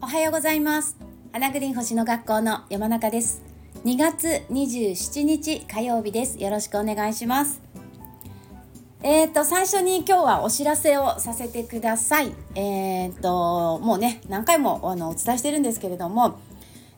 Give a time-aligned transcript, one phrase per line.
[0.00, 0.96] おはようございます。
[1.30, 3.42] 花グリーン星の学校の山中です。
[3.84, 6.42] 2月27日火曜日です。
[6.42, 7.60] よろしくお願いします。
[9.02, 12.32] えーと、最初に今日はお知らせをさせてください。
[12.54, 16.38] えーと、もうね、何回もあのお伝えしてるんですけれども、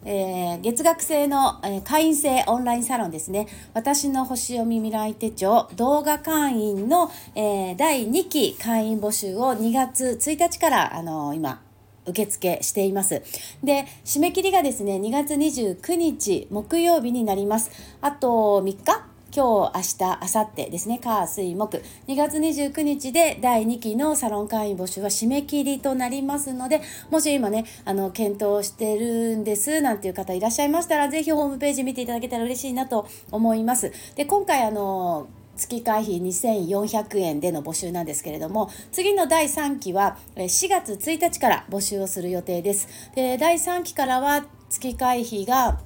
[0.04, 3.46] えー、月額制の、えー、会員制オンラインサロンですね。
[3.74, 11.62] 私の星読み未来手帳動画会員の、えー、第2期会員募集を2月1日から、あの今、
[12.06, 13.23] 受付しています。
[13.62, 17.70] で、締め切りがですね、2月29日木曜日になります。
[18.01, 19.07] あと3日？
[19.30, 33.92] 今日、明日、明後日ですね、火、水、木、2月29日で第2期のサロン会員募集は締め切りとなりますので、もし今ね、あの、検討してるんです、なんていう方いらっしゃいましたら、ぜひホームページ見ていただけたら嬉しいなと思います。
[34.16, 43.10] で、今回、あの、月会費2400円での募集なんですけれども次の第3期は4月1日から募集をする予定です。
[43.16, 45.80] で第3期からは月会費が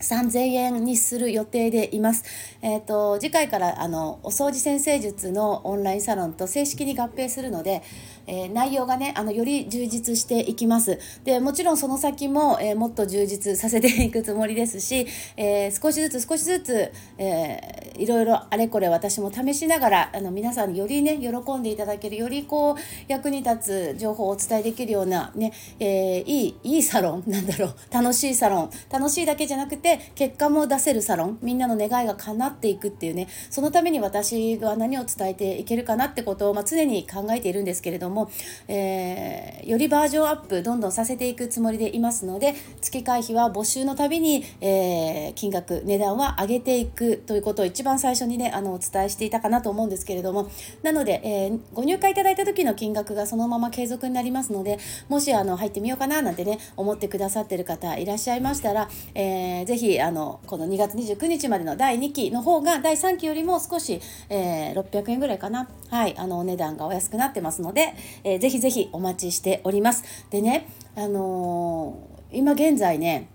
[0.00, 2.24] 3000円にする予定でいます。
[2.62, 7.82] えっ、ー、と、次回からあの、お掃除先生術のオンラインサロンと正式に合併するので、
[8.26, 10.98] えー、内容がね、あの、より充実していきます。
[11.24, 22.76] で、もちろんその先も、えー、もっと充実させていくつもりですし、え少しずつ少しずつ、えいろいろあれこれ私も試しながら、あの、皆さんによりね、喜んでいただける、よりこう、
[23.08, 31.38] 役に立つ情報をお伝えできるような、ね、えいい、いいサロン、なんだろう、楽しいサロン、楽しいだけじゃなくて、結果も出せるサロン。
[31.42, 33.28] みんなの願いが叶っていくっていうね。
[33.50, 38.30] そのために私は何を伝えていけるかなってことを、まあ、常に考えているんですけれども、も
[38.68, 50.50] えー、よりバージョンアップどんどんさせていくつもりでいますので月会費は募集のたびに、えー、金額値段は上げていくということを一番最初にねあのお伝えしていたかなと思うんですけれども。
[50.82, 65.68] なので、えー、ご入会いただいた時の金額がそのまま継続になりますのでもしあの入ってみようかななんてね思ってくださってる方いらっしゃいましたら、えー、ぜひあのこの2月29日までの第2期の方が第3期よりも少し、えー、600円ぐらいかな。
[65.90, 70.04] はいあのお値段がお安くなってますので、えー、ぜひぜひお待ちしております。
[70.30, 73.28] でねあのー、今現在ね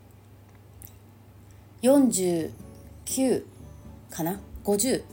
[1.81, 2.51] 49
[4.09, 5.03] かな？50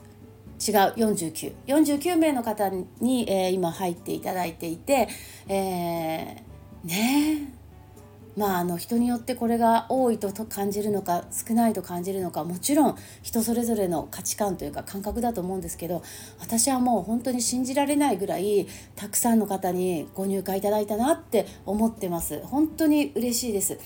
[0.65, 2.71] 違う4949 49名の方
[3.01, 5.09] に、えー、今入っていただいていて、
[5.49, 7.53] えー、ね
[8.37, 16.03] まあ、あの人によってこれが多いと感じるのか少ないと感じるのかもちろん人それぞれの価値観というか感覚だと思うんですけど
[16.41, 18.67] 私はもう本当に信じられないぐらい
[18.97, 22.41] たくさんの方にご入会いただいたなって思ってます。
[22.45, 23.79] 本当に嬉しいです。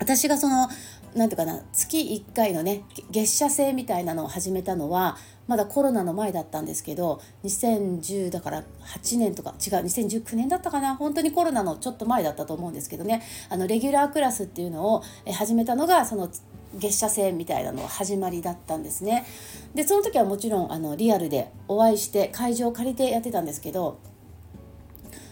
[0.00, 0.68] 私がその
[1.18, 5.16] なんていうかな月1回のね月謝制みたいなのを始めたのは
[5.48, 8.62] まだコロナの前だったんですけど2010だから
[8.94, 13.22] 8年とか違う2019年だったかな本当にコロナのちょっと前だったと思うんですけどね。
[13.48, 15.02] あのレギュラークラスっていうのを
[15.32, 16.30] 始めたのがその
[16.76, 19.26] 月謝制みたいなの始まりだったんですね。
[19.74, 23.98] でその時はもちろんあのリアルでお会いして会場を借りてやってたんですけど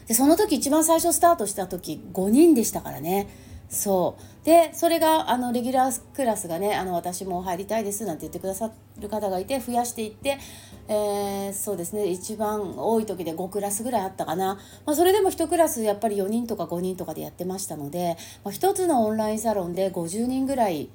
[0.08, 3.28] でその時一番最初スタートした時5人でしたからね。
[3.68, 4.36] そう。
[4.46, 10.38] でそれがあのレギュラークラスがねあの私も入りたいですなんて言ってくださる方がいて増やしていって、
[10.86, 14.54] えー、そうですね一番多い時で5クラスぐらいあったかな、
[14.86, 20.90] まあ、それでも1クラスやっぱり4人とか5人とかでやってましたので、まあ、1つのオンラインサロンで50人ぐらい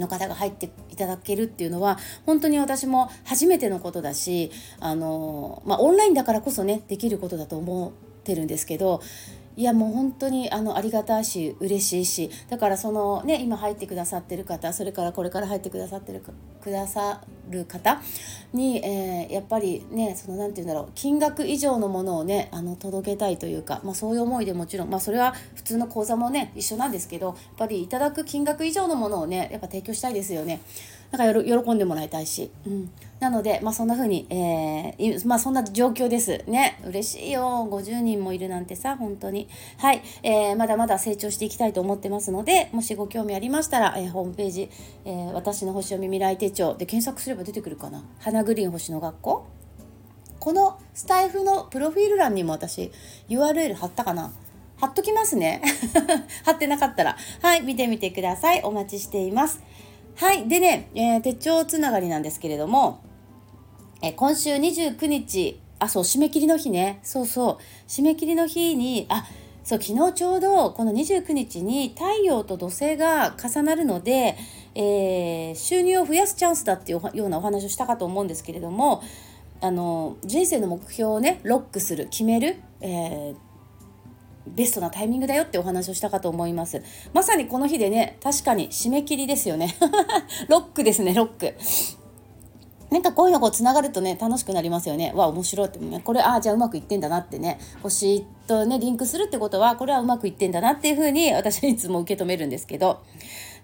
[0.00, 4.50] の方が入っていただけるっていうのは本当に私も初めてのことだし
[4.80, 9.00] あの、まあ、オンラインだからこそねできることだと思ってるんですけど
[9.56, 16.22] いやもう本当にあのありがたいし嬉しいしだからそのね今入ってくださってる方それからこれから入ってくださってる
[16.62, 18.00] くださる方
[18.52, 30.60] に、えー、やっぱりねその何て言うんだろう金額以上のものをねあの届けたいというか、まあ、そういう思いでもちろん、まあ、それは普通の講座もね一緒なんですけどやっぱりいただく金額以上のものをねやっぱ提供したいですよね。
[31.10, 36.44] なんか喜んでもらいたいし、うん、なので、まあ、そんな風に、えー、まあ、そんな状況です。
[36.46, 36.80] ね。
[36.86, 37.68] 嬉しいよ。
[37.70, 39.48] 50人もいるなんてさ本当に。
[39.78, 44.70] はい、えー、まだまだ成長していきたいと思ってますのでもしご興味ありましたら、えー、ホームページ、
[45.04, 48.04] えー、私の星読み未来手帳で検索すれば出てくるかな。
[48.20, 49.46] 花グリーン星の学校。
[50.38, 52.90] このスタイフのプロフィール欄にも私
[53.28, 54.32] URL 貼ったかな。
[54.78, 55.60] 貼っときますね。
[56.46, 57.16] 貼ってなかったら。
[57.42, 57.60] はい。
[57.60, 58.62] 見てみてください。
[58.62, 59.60] お待ちしています。
[60.20, 60.46] はい。
[60.48, 63.02] でね、えー、手帳つながりなんですけれども、
[64.02, 67.00] えー、今週29日、あ、そう、締め切りの日ね。
[67.02, 67.58] そうそう。
[67.88, 69.24] 締め切りの日に、あ、
[69.64, 74.36] そう、昨日ちょうどこの29日に太陽と土星が重なるので、
[74.74, 79.02] えー、収入を増やすチャンスだっていうようなお話をしたかと思うんですけれども、
[79.62, 83.36] あの人生の目標をねロックする決める、えー、
[84.46, 86.82] ベストなタイミングだよってお話をしたかと思います。
[87.12, 89.76] まさにこの日でね確かに締め切りですよね。
[90.48, 91.54] ロックですねロック。
[92.90, 95.12] なんかこういうのこうつながるとね楽しくなりますよね。
[95.14, 95.78] わ面白いって。
[95.78, 97.58] ねこれああじゃあうまくいってんだなってね。
[97.82, 103.00] 星とねリンクするってことはこれはうまくいってんだなっていうふうに私はいつも受け止めるんですけど。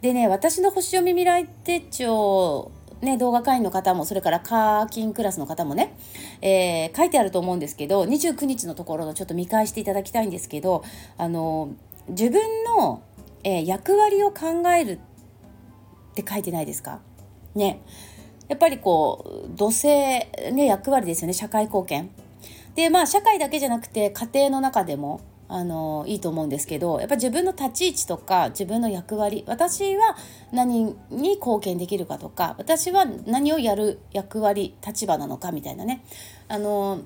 [0.02, 2.70] でね私の星読み未来手帳
[3.02, 5.94] ね、動画会員の方もそれからカーキンクラスの方もね、
[6.40, 10.82] えー、書いてあると思うんですけど29日のところのちょっと見返していただきたいんですけど
[11.18, 11.74] あの
[12.08, 13.02] 自分の、
[13.44, 17.00] えー、役割を考えるって書いてないですか？
[17.54, 17.82] ね。
[18.48, 21.32] やっぱりこう土星ね役割ですよね。
[21.34, 22.10] 社会貢献。
[22.74, 30.16] でまあ社会だけじゃなくて家庭の中でもあのいいと思うんですけどやっぱ自分の立ち位置とか自分の役割私は
[30.52, 36.04] 何に貢献できるかとか私は何をやる役割立場なのかみたいなね。
[36.48, 37.00] あの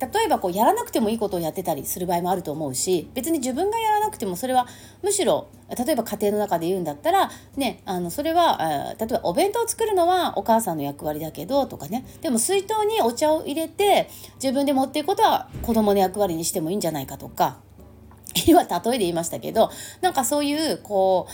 [0.00, 4.66] 例えばこうやらなくてもいいことをやってたりする場合もあると思うし別に自分がやらなくてもそれは
[5.02, 12.06] むしろ例えば家庭の中で言うんだったら、ね、あのそれは例えばお弁当を作るのはお母さんの役割だけどとかね。
[12.22, 14.08] でも水筒にお茶を入れて
[14.42, 17.58] 自分で持っていくことは子供の役割にしてもいいんじゃないかとか。
[18.46, 21.26] 今例えで言いましたけどなんかそういうこ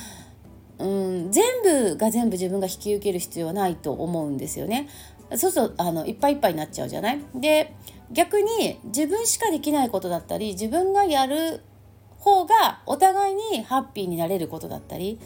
[0.78, 4.88] う、うん、全部が全部自分が引き受ける必要はないと思うんですよね。
[5.36, 7.20] そうするとあのいっぱいいっぱいになっちゃうじゃない？
[7.34, 7.74] で
[8.12, 11.60] 逆に自分しかできないことだったり自分がやる
[12.18, 15.18] 方がお互いにハッピーになれることだったり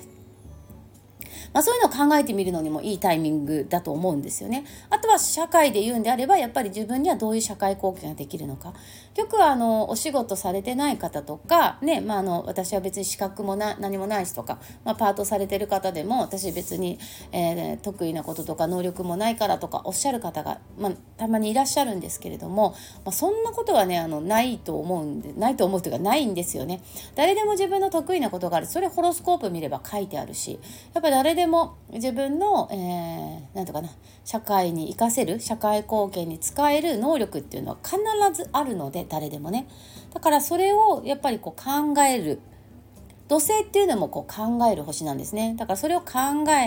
[1.52, 4.64] まあ、そういうのを考えてみるのにもいいタイミングだと思うんですよね。
[4.88, 8.72] あとは社会で言うんであればやっぱり自分にはどういう社会貢献ができるのか。
[9.16, 16.98] よくあのお仕事されてない方とかね、まあ、あの私は別に資格もな何もないしとか、まあ、パートされてる方でも私別に、
[17.32, 22.70] えー、得意なこととか能力もないからとかおっしゃる方が、まあ、たまにいらっしゃるんですけれども、
[23.04, 26.80] まあ、そんなことはねあのないと思うんでないと思うというかないんですよね。
[27.16, 30.60] 誰でも自分の得意なことがあるそれホロスコープ見れば書いてあるし
[30.94, 33.90] やっぱ誰でも自分の、えー、なんとかな
[34.24, 37.98] 社会に生かせる社会貢献に使える能力っていうのは必
[38.32, 39.66] ずあるので誰でもね。
[40.12, 42.40] だからそれをやっぱりこう考える。
[43.28, 45.54] 土星っていうのもこう考える星なんですね。
[45.56, 46.10] だからそれを考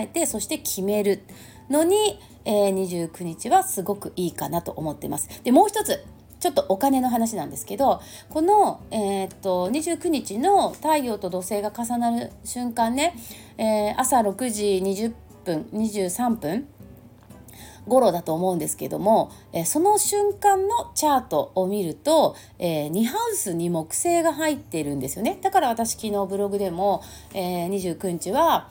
[0.00, 1.22] えてそして決める
[1.68, 5.42] のに、えー、29日はすごくいいかなと思ってます。
[5.44, 6.04] でもう一つ
[6.40, 13.16] ちょっとお金の話なんですけどこの、えー、っと29日の太陽と土星が重なる瞬間ね、
[13.56, 15.14] えー、朝6時20
[15.44, 16.68] 分23分
[17.86, 25.38] 頃だと思うんですけども、えー、その瞬間のチャートを見ると、えー、2ハウスに木星が入っているんですよね。
[25.42, 27.02] だから私昨日ブログでも、
[27.32, 28.68] えー、29日は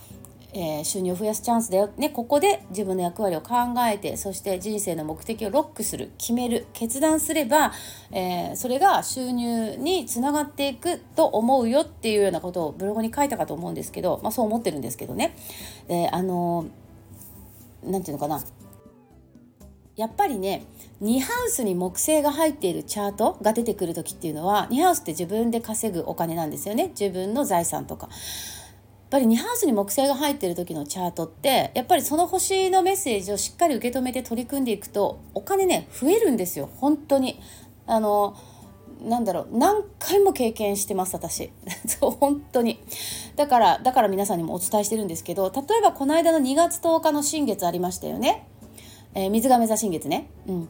[0.56, 3.56] えー、収入を増やすチャンスだよ、ね、ここで自分の役割を考
[3.92, 7.74] えてそして人生の目的をロックする決める決断すれば、
[8.12, 15.36] えー、それが収入につながっていくと思うよっていうようなことをブログに書いたかと思うんですけど、まあ、そう思ってるんですけどね。
[15.88, 16.68] であの
[17.84, 18.42] なんていうのかな。
[19.96, 20.66] やっぱりね
[21.02, 26.90] 2ハウスに木星が入っているチャートが出てくる時っていうのは2ハウスって自分で稼ぐお金なんですよね。
[26.90, 28.08] 自分の財産とか。
[29.14, 36.68] やっぱり2ハウスに木星が入ってる時のチャートってやっぱりその星のメッセージをしっかり受け止めて取り組んでいくとお金ね増えるんですよ。
[36.78, 37.40] 本当に。
[37.86, 38.36] あの
[39.04, 39.48] なんだろう。
[39.52, 41.52] 何回も経験してます私。
[41.86, 42.80] そう本当に。
[43.36, 48.48] だからだから皆さんにもお伝えしてるんですけど例えばこの間の2月10日の新月ありましたよね、
[49.16, 50.30] えー、水亀座新月ね。
[50.48, 50.70] うん。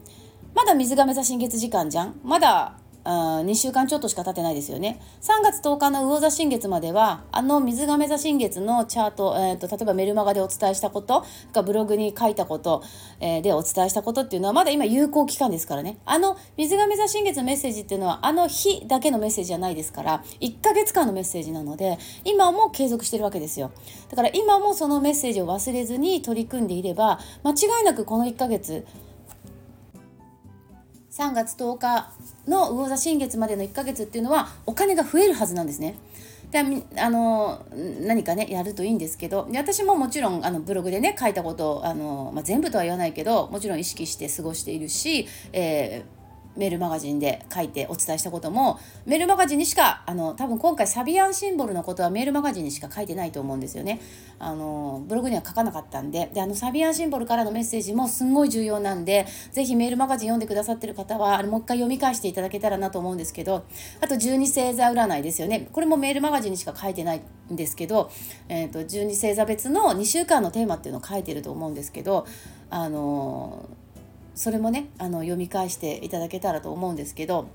[0.54, 2.20] まだ水亀座新月時間じゃん？
[2.22, 5.00] まだあ2週間ちょっとしか経ってないですよね。
[5.20, 12.82] 3月10日の魚座新月まではあの水亀座新月のチャート,、えーと、例えばメルマガでお伝えしたことかブログに書いたこと、
[13.20, 15.98] えー、でお伝えしたことっていうのはまだ今有効期間ですからね。
[16.06, 23.70] あの水亀座新月のメッセージっていうのはあの日だけのメッセージじゃないですから1ヶ月間のメッセージなので今も継続してるわけですよ。
[24.08, 28.86] だから今もそのメッセージを忘れずに取り組んでいれば間違いなくこの1ヶ月
[31.16, 32.10] 3月10日
[32.48, 35.94] の魚座新月までの1ヶ月っていうのはお金が増えるはずなんですね。
[36.50, 36.60] で
[37.00, 37.64] あの
[38.00, 46.23] 何かねやるといいんですけどで私ももちろんあのブログでね書いたことをあの、まあ、全部とは言わないけどもちろん意識して過ごしているし、えー
[46.56, 54.00] メールマガジンで書いてお伝えしたこともメールマガジンにしかあの多分今回サビアンシンボルのことはメールマガジンにしか書いてないと思うんですよね。
[54.38, 56.30] あのブログには書かなかったんで。
[56.32, 63.64] であのサビアンシンボルからのメッセージもすんごい重要なんでぜひメールマガジン読んでくださってる方はあれもう一回読み返していただけたらなと思うんですけど
[64.00, 65.68] あと12星座占いですよね。
[65.72, 68.10] これもメールマガジンにしか書いてないんですけど、
[68.48, 72.26] えーと、12星座別の2週間のテーマっていうのを書いてると思うんですけど
[72.70, 73.68] あの
[74.34, 77.48] それもねあの読み返していただけたらと思うんですけど、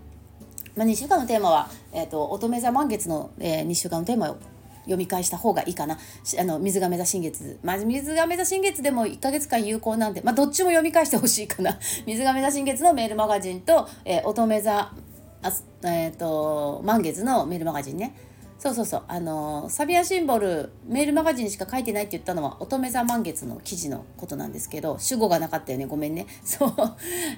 [0.76, 4.38] まあ、2週間のテーマは、えーと、乙女座満月の、えー、2週間のテーマを
[4.84, 5.98] 読み返した方がいいかな。
[6.40, 11.78] あの水亀座新月、まあ、水亀座新月でも1ヶ月間有効なんで、まあ、どっちも読み返してほしいかな。
[12.08, 14.92] 水亀座新月のメールマガジンと、えー、乙女座
[15.42, 18.16] あ、えーと満月のメールマガジンね。
[18.60, 19.04] そうそうそう。
[19.08, 25.86] あのサビアシンボルメールマガジンしか書いてないって言ったのは乙女座満月の記事のことなんですけど主語がなかったよね。
[25.86, 26.28] ごめんね。
[26.44, 26.74] そう。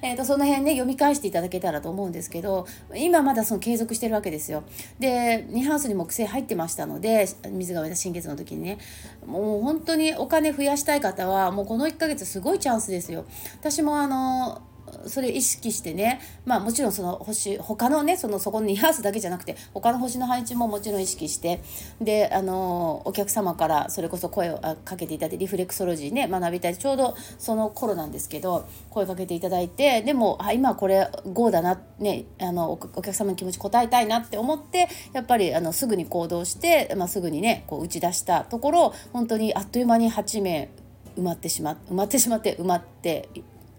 [0.02, 4.64] えーとその辺ね読み返していただけたらと思うんですけど今まだその継続してるわけですよ。
[5.00, 8.80] で2ハウスに木星入ってましたので水が上田新月の時にね。
[9.28, 13.26] もう本当にお金増やしたい方はもうこの1ヶ月すごいチャンスですよ。
[13.60, 14.64] 私もあの
[15.08, 21.62] それ意識してねまあもちろんその星他のねそのそこの2ハウスだけじゃなくて他の星の配置ももちろん意識して
[22.00, 40.70] であのお客様からそれこそ声をかけていただいてリフレクソロジーね学びたいちょうどその頃なんですけど声かけていただいてでもあ今これ GO だなねあのお客様の気持ち応えたいなって思ってやっぱりあのすぐに行動して、まあ、すぐにねこう打ち出したところ本当にあっという間に8名
[41.18, 43.30] 埋まってしま埋まってしまって埋まって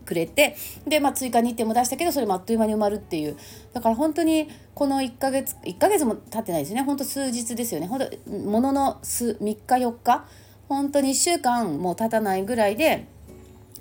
[0.02, 0.56] くれて
[0.86, 3.36] で、まあ、追加日程も出したけどそれもあっという間に埋まるっていう。
[3.72, 6.82] だから本当にこの1ヶ月1ヶ月も経ってないですね。
[6.82, 7.86] 本当数日ですよね。
[7.86, 10.24] 本当ものの数3日4日。
[10.68, 13.06] 本当に1週間も経たないぐらいで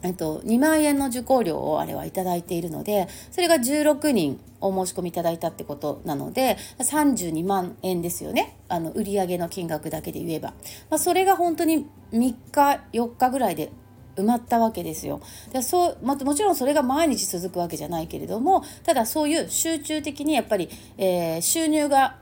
[0.03, 8.57] えっと、2万円の受講料をあれは頂いているのでそれが16人お申し込みいただいたってことなので32万円ですよね。
[8.67, 10.53] あの売上の金額だけで言えば、
[10.89, 13.71] まあ、それが本当に3日4日ぐらいで
[14.15, 15.21] 埋まったわけですよ。
[15.51, 22.17] でそうまもちろんそれが毎日続くわけじゃないけれどもただそういう集中的にやっぱり、えー、収入が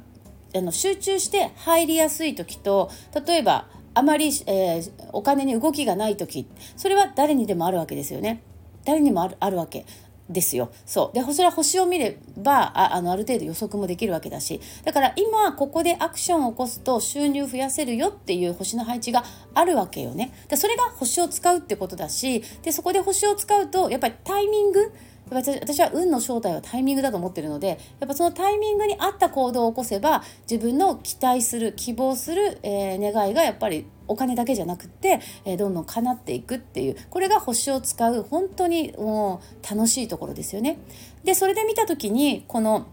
[0.55, 2.89] あの集中して入りやすい時と
[3.25, 8.41] 例えばあまり、えー、お金に動きがない時それは誰にでもあるわけですよね。
[8.86, 9.86] 誰にもあるあるわけ
[10.29, 10.71] ですよ。
[10.86, 11.17] そう。
[11.17, 19.24] で、それは星を見れば、ああの、ある程度予測もできるわけだし、だから今、ここでアクションを起こすと収入増やせるよっていう星の配置が
[19.55, 20.33] あるわけよね。
[20.48, 24.91] で、それが星を使うってことだし、で、そこで星を使うと、やっぱりタイミング、
[25.31, 40.80] 私は運の正体はタイミングだと思ってるのでやっぱそのタイミングに合った行動を起こせば自分の期待する希望する、えー、願いがやっぱりお金だけじゃなくって、え、どんどん叶っていくっていうこれが星を使う本当にもう楽しいところですよね。
[41.24, 42.88] でそれで見た時にこの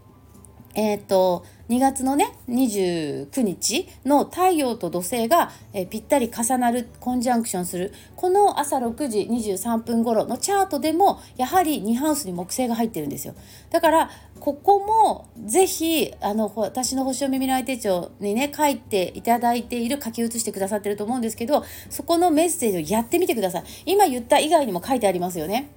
[0.75, 7.93] えっ、ー、と2月のね29日の太陽と土星が、えぴったり重なるコンジャンクションする。
[8.15, 13.35] この朝6時23分頃のチャートでもやはり2ハウスに木星が入ってるんですよ。
[13.69, 14.09] だから
[14.39, 23.63] ここもぜひあの私の星読み未来手帳にね書いていただいている書き写してくださってると思うんですけどそこのメッセージをやってみてください。
[23.85, 25.69] 今言った以外にも書いてありますよね。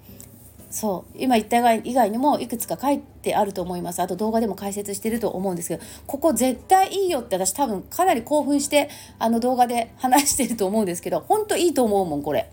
[0.70, 1.16] そう。
[1.18, 4.00] 今言った以外にもいくつか書いてあると思います。
[4.00, 12.50] あと動画でも解説してると思うんですけどここ絶対いいよって私多分かなり興奮してあの動画で話してると思うんですけど本当いいと思うもんこれ。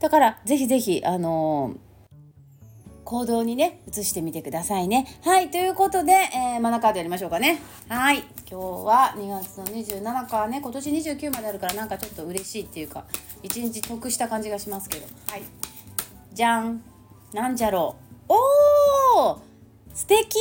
[0.00, 1.86] だからぜひぜひあのー
[3.06, 5.06] 行動にね移してみてくださいね。
[5.22, 7.60] はいということで、えー、マナカードやりましょうかね。
[7.88, 8.24] はい。
[8.50, 13.04] 今日は2月の27日ね今年29まであるからなんかちょっと嬉しいっていうか
[13.44, 15.06] 一日得した感じがしますけど。
[15.28, 15.42] はい。
[16.34, 16.82] じゃん。
[17.32, 17.96] なんじゃろ
[18.28, 18.32] う。
[18.32, 19.38] おー！
[19.94, 20.38] 素敵！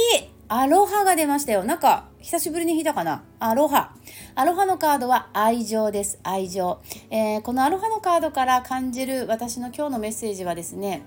[0.48, 1.64] アロハが出ましたよ。
[1.64, 3.24] なんか久しぶりに引いたかな。
[3.40, 3.96] アロハ。
[4.36, 6.20] アロハのカードは愛情です。
[6.22, 11.04] 愛情、えー、このアロハのカードから感じる私の今日のメッセージはですね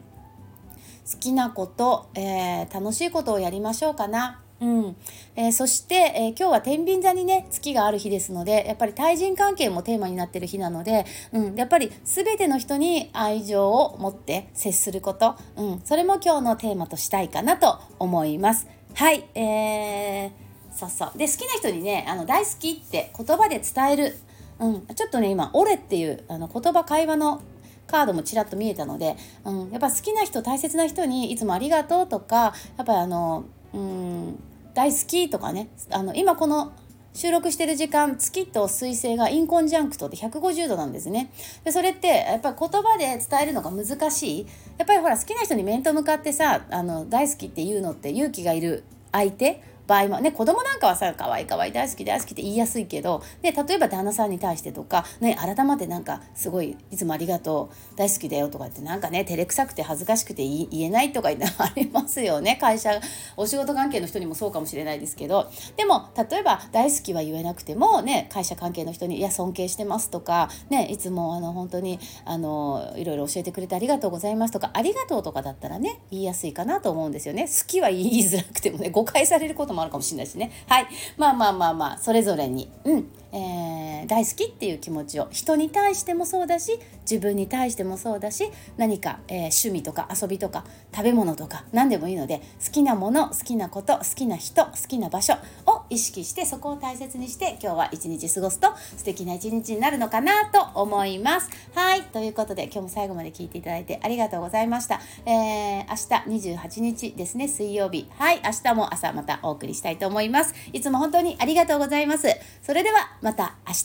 [1.11, 4.43] 好きなこと、えー、楽しいことをやりましょうかな。
[4.61, 4.97] うん。
[5.37, 18.67] えー、そして、えー、今日は天秤座にね月がある日ですのでやっぱり対人関係もテーマになってる日なので、うん、やっぱり全ての人に愛情を持って接すること、うん、それも今日のテーマとしたいかなと思います。
[18.95, 20.31] はい、えー、
[20.73, 21.19] そうそう。
[21.19, 24.17] で好きな人にねあの大好きって言葉で伝える、
[24.59, 27.41] うん、ちょっとね今「オレ」っていうあの言葉会話の
[27.89, 34.43] カードもちらっと見えたので、うん、やっぱ好きな人大切な人にいつもありがとうとかやっぱりあのうん
[34.75, 36.73] 大好きとかねあの今この
[37.15, 41.33] 収録してる時間月と水星がインコンジャンクトで150度なんですね。
[41.65, 44.47] でそれってやっぱり言葉で伝えるのが難しい。
[44.77, 49.61] やっぱりほら好きな人に面と向かってさあの大好きって言うのって勇気がいる相手。
[49.89, 63.01] 場合もね子供なんかはさ可愛い可愛い大好き大好きって言いやすいけど、ね、例えば旦那さんに対してとか、ね、改まってなんかすごいいつもありがとう大好きだよとかってなんかね照れくさくて恥ずかしくて言えないとかありますよね 会社
[63.39, 77.47] お仕事関係の人にもそうかもしれないですけどでも例えば大好きは言えなくてもね会社関係の人に「いや尊敬してます」とか、ね、いつもあの本当にあのいろいろ教えてくれてありがとうございますとか「ありがとう」とかだったらね言いやすいかなと思うんですよね。
[77.47, 80.51] 好きは言いづらくてもね誤解されることもあるかもしれないしね。
[80.67, 80.89] はい。
[81.17, 83.09] まあまあまあまあそれぞれに、うん。
[83.31, 95.35] えー、大好きっていう気持ちを人に対してもそうだし自分に対してもそうだし何か、えー、趣味とか遊びとか食べ物とか何でもいいので好きなもの好きなこと好きな人好きな場所
[95.67, 101.51] を意識してそこを大切にして今日は一日過ごすと素敵な一日になるのかなと思います。
[101.75, 105.01] はいということで今日も最後まで聞いていただいてありがとうございました。
[105.27, 110.55] えー、明日28日ですね水曜日はい明日も朝またお送りしたいと思います。
[110.73, 112.29] いつも本当にありがとうございます。
[112.63, 113.85] それではまた明日。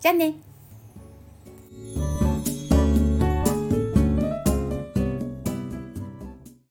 [0.00, 0.49] じゃあね。